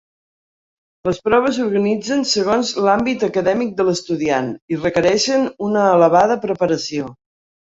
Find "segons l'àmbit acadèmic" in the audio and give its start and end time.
2.31-3.75